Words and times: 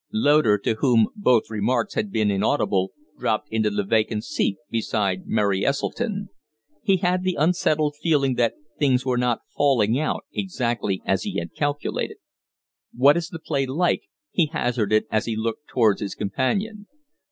Loder, 0.11 0.57
to 0.57 0.73
whom 0.79 1.09
both 1.15 1.43
remarks 1.51 1.93
had 1.93 2.11
been 2.11 2.31
inaudible 2.31 2.91
dropped 3.19 3.47
into 3.51 3.69
the 3.69 3.83
vacant 3.83 4.23
seat 4.23 4.57
beside 4.71 5.27
Mary 5.27 5.63
Esseltyn. 5.63 6.29
He 6.81 6.97
had 6.97 7.21
the 7.23 7.35
unsettled 7.37 7.93
feeling 8.01 8.33
that 8.33 8.55
things 8.79 9.05
were 9.05 9.19
not 9.19 9.43
falling 9.55 9.99
out 9.99 10.23
exactly 10.33 11.03
as 11.05 11.21
he 11.21 11.37
had 11.37 11.53
calculated. 11.53 12.17
"What 12.95 13.15
is 13.15 13.29
the 13.29 13.37
play 13.37 13.67
like?" 13.67 14.05
he 14.31 14.47
hazarded 14.47 15.03
as 15.11 15.25
he 15.27 15.35
looked 15.35 15.67
towards 15.67 16.01
his 16.01 16.15
companion. 16.15 16.87